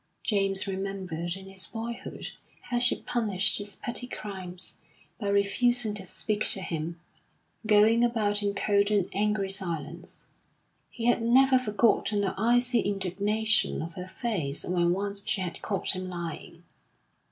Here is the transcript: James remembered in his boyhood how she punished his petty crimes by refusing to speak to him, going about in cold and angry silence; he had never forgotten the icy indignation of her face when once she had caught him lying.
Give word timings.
James 0.23 0.65
remembered 0.65 1.35
in 1.35 1.45
his 1.47 1.67
boyhood 1.67 2.31
how 2.61 2.79
she 2.79 2.95
punished 2.95 3.59
his 3.59 3.75
petty 3.75 4.07
crimes 4.07 4.77
by 5.19 5.27
refusing 5.27 5.93
to 5.93 6.03
speak 6.03 6.43
to 6.49 6.59
him, 6.59 6.99
going 7.67 8.03
about 8.03 8.41
in 8.41 8.55
cold 8.55 8.89
and 8.89 9.07
angry 9.13 9.51
silence; 9.51 10.23
he 10.89 11.05
had 11.05 11.21
never 11.21 11.59
forgotten 11.59 12.21
the 12.21 12.33
icy 12.35 12.79
indignation 12.79 13.79
of 13.83 13.93
her 13.93 14.07
face 14.07 14.65
when 14.65 14.91
once 14.91 15.23
she 15.27 15.39
had 15.39 15.61
caught 15.61 15.91
him 15.95 16.09
lying. 16.09 16.63